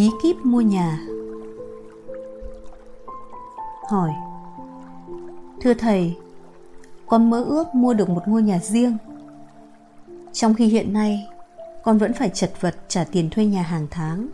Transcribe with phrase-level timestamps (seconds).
[0.00, 0.98] bí kíp mua nhà.
[3.88, 4.10] Hỏi,
[5.60, 6.16] thưa thầy
[7.06, 8.96] con mơ ước mua được một ngôi nhà riêng?
[10.32, 11.28] Trong khi hiện nay,
[11.82, 14.28] con vẫn phải chật vật trả tiền thuê nhà hàng tháng.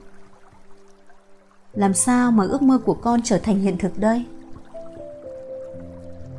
[1.72, 4.24] Làm sao mà ước mơ của con trở thành hiện thực đây?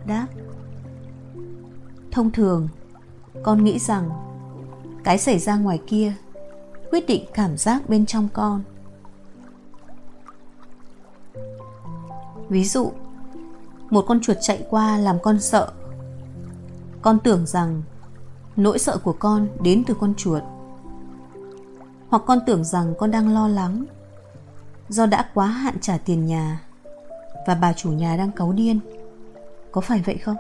[0.07, 0.27] Đáp,
[2.11, 2.67] thông thường,
[3.44, 4.09] con nghĩ rằng
[5.03, 6.13] cái xảy ra ngoài kia
[6.91, 8.63] quyết định cảm giác bên trong con.
[12.49, 12.91] Ví dụ,
[13.89, 15.71] một con chuột chạy qua làm con sợ.
[17.01, 17.81] Con tưởng rằng
[18.55, 20.43] nỗi sợ của con đến từ con chuột.
[22.09, 23.85] Hoặc con tưởng rằng con đang lo lắng
[24.89, 26.61] do đã quá hạn trả tiền nhà
[27.47, 28.79] và bà chủ nhà đang cáu điên.
[29.72, 30.35] Có phải vậy không?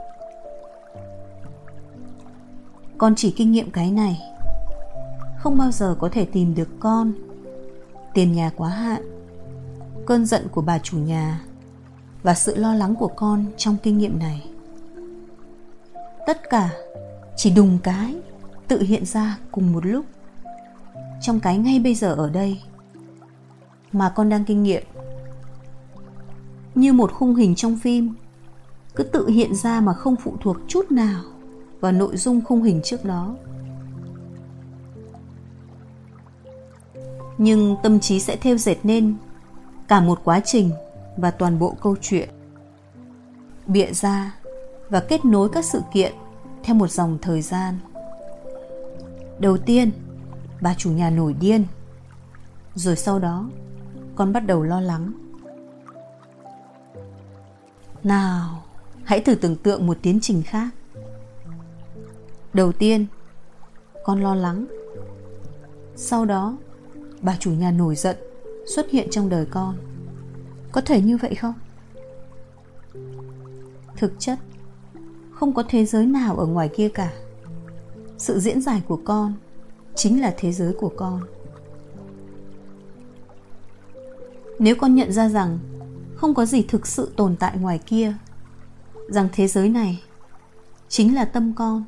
[2.97, 4.21] Con chỉ kinh nghiệm cái này,
[5.39, 7.13] không bao giờ có thể tìm được con.
[8.13, 9.01] Tiền nhà quá hạn,
[10.05, 11.41] cơn giận của bà chủ nhà
[12.23, 14.49] và sự lo lắng của con trong kinh nghiệm này.
[16.27, 16.69] Tất cả
[17.35, 18.15] chỉ đùng cái
[18.67, 20.05] tự hiện ra cùng một lúc.
[21.21, 22.61] Trong cái ngay bây giờ ở đây
[23.91, 24.83] mà con đang kinh nghiệm,
[26.75, 28.13] như một khung hình trong phim,
[28.95, 31.23] cứ tự hiện ra mà không phụ thuộc chút nào
[31.79, 33.35] vào nội dung khung hình trước đó.
[37.37, 39.15] Nhưng tâm trí sẽ theo dệt nên
[39.87, 40.71] cả một quá trình
[41.17, 42.29] và toàn bộ câu chuyện.
[43.67, 44.35] Bịa ra
[44.89, 46.13] và kết nối các sự kiện
[46.63, 47.79] theo một dòng thời gian.
[49.39, 49.91] Đầu tiên,
[50.61, 51.65] bà chủ nhà nổi điên.
[52.75, 53.49] Rồi sau đó,
[54.15, 55.11] con bắt đầu lo lắng.
[58.03, 58.63] Nào,
[59.03, 60.69] hãy thử tưởng tượng một tiến trình khác.
[62.53, 63.05] Đầu tiên,
[64.03, 64.65] con lo lắng.
[65.95, 66.57] Sau đó,
[67.21, 68.15] bà chủ nhà nổi giận
[68.75, 69.75] xuất hiện trong đời con
[70.71, 71.53] có thể như vậy không?
[73.97, 74.39] Thực chất,
[75.31, 77.13] không có thế giới nào ở ngoài kia cả.
[78.17, 79.33] Sự diễn giải của con
[79.95, 81.21] chính là thế giới của con.
[84.59, 85.59] Nếu con nhận ra rằng
[86.15, 88.13] không có gì thực sự tồn tại ngoài kia,
[89.07, 90.03] rằng thế giới này
[90.89, 91.83] chính là tâm con,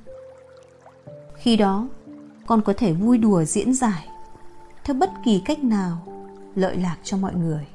[1.36, 1.88] khi đó
[2.48, 4.08] con có thể vui đùa diễn giải
[4.84, 6.04] theo bất kỳ cách nào
[6.56, 7.66] lợi lạc cho mọi người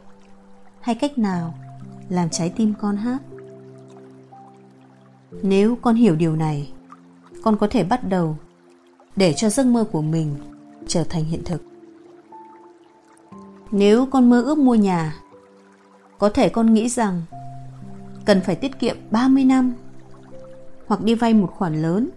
[0.84, 1.55] hay cách nào
[2.09, 3.19] làm trái tim con hát?
[5.43, 6.72] Nếu con hiểu điều này,
[7.43, 8.37] con có thể bắt đầu
[9.17, 10.37] để cho giấc mơ của mình
[10.87, 11.62] trở thành hiện thực.
[13.71, 15.17] Nếu con mơ ước mua nhà,
[16.19, 17.22] có thể con nghĩ rằng
[18.25, 19.72] cần phải tiết kiệm 30 năm
[20.87, 22.09] hoặc đi vay một khoản lớn,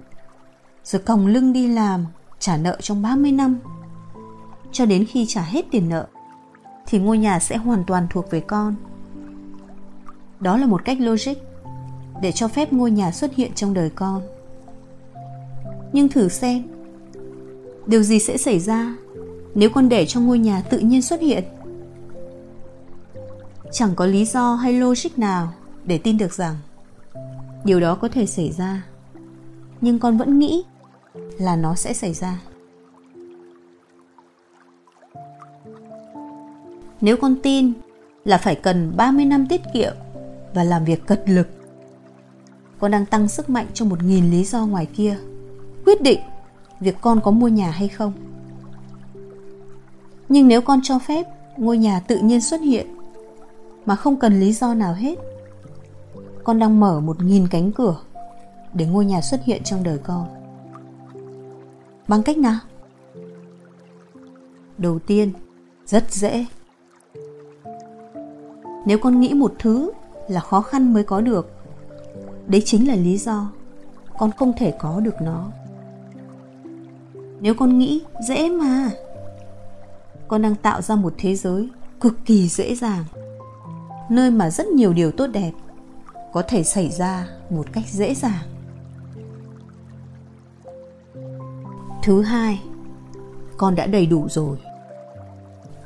[0.84, 2.06] rồi còng lưng đi làm
[2.40, 3.60] trả nợ trong 30 năm,
[4.72, 6.08] cho đến khi trả hết tiền nợ
[6.88, 8.76] thì ngôi nhà sẽ hoàn toàn thuộc về con.
[10.40, 11.38] Đó là một cách logic
[12.22, 14.22] để cho phép ngôi nhà xuất hiện trong đời con.
[15.94, 16.64] Nhưng thử xem,
[17.86, 18.96] điều gì sẽ xảy ra
[19.56, 21.44] nếu con để cho ngôi nhà tự nhiên xuất hiện?
[23.72, 25.54] Chẳng có lý do hay logic nào
[25.86, 26.56] để tin được rằng
[27.64, 28.84] điều đó có thể xảy ra,
[29.82, 30.64] nhưng con vẫn nghĩ
[31.40, 32.40] là nó sẽ xảy ra.
[37.02, 37.74] Nếu con tin
[38.26, 39.94] là phải cần 30 năm tiết kiệm
[40.54, 41.48] và làm việc cật lực,
[42.80, 45.18] con đang tăng sức mạnh cho một nghìn lý do ngoài kia.
[45.86, 46.20] Quyết định
[46.80, 48.14] việc con có mua nhà hay không.
[50.30, 51.26] Nhưng nếu con cho phép
[51.58, 52.88] ngôi nhà tự nhiên xuất hiện
[53.86, 55.20] mà không cần lý do nào hết,
[56.44, 57.96] con đang mở một nghìn cánh cửa
[58.74, 60.28] để ngôi nhà xuất hiện trong đời con.
[62.08, 62.60] Bằng cách nào?
[64.78, 65.34] Đầu tiên,
[65.86, 66.46] rất dễ
[68.86, 69.92] nếu con nghĩ một thứ
[70.28, 71.52] là khó khăn mới có được,
[72.48, 73.52] đấy chính là lý do
[74.18, 75.52] con không thể có được nó.
[77.40, 78.92] Nếu con nghĩ dễ mà,
[80.28, 81.70] con đang tạo ra một thế giới
[82.02, 83.04] cực kỳ dễ dàng,
[84.10, 85.52] nơi mà rất nhiều điều tốt đẹp
[86.34, 88.44] có thể xảy ra một cách dễ dàng.
[92.04, 92.62] Thứ hai,
[93.58, 94.58] con đã đầy đủ rồi.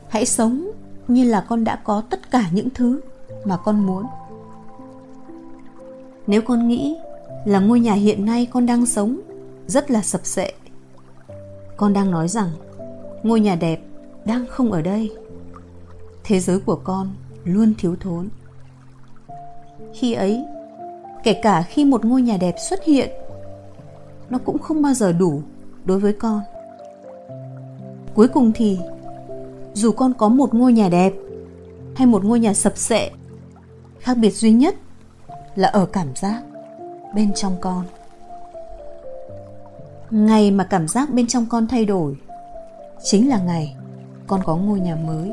[0.10, 0.71] Hãy sống
[1.08, 3.02] như là con đã có tất cả những thứ
[3.46, 4.06] mà con muốn.
[6.28, 6.98] Nếu con nghĩ
[7.46, 9.20] là ngôi nhà hiện nay con đang sống
[9.68, 10.54] rất là sập sệ,
[11.78, 12.50] con đang nói rằng
[13.24, 13.82] ngôi nhà đẹp
[14.26, 15.12] đang không ở đây,
[16.24, 17.10] thế giới của con
[17.44, 18.30] luôn thiếu thốn.
[19.94, 20.46] Khi ấy,
[21.24, 23.10] kể cả khi một ngôi nhà đẹp xuất hiện,
[24.30, 25.42] nó cũng không bao giờ đủ
[25.86, 26.42] đối với con.
[28.14, 28.80] Cuối cùng thì
[29.74, 31.14] dù con có một ngôi nhà đẹp
[31.96, 33.12] hay một ngôi nhà sập sệ,
[34.00, 34.76] khác biệt duy nhất
[35.56, 36.44] là ở cảm giác
[37.16, 37.86] bên trong con.
[40.12, 42.16] Ngày mà cảm giác bên trong con thay đổi
[43.04, 43.76] chính là ngày
[44.28, 45.32] con có ngôi nhà mới.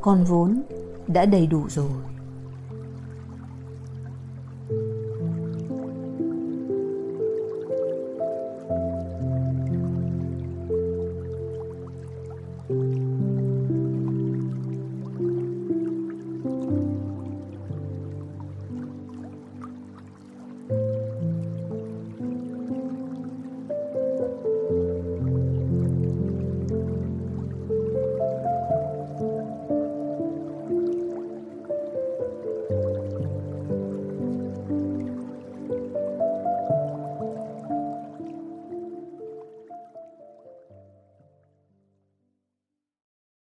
[0.00, 0.62] Con vốn
[1.06, 1.90] đã đầy đủ rồi.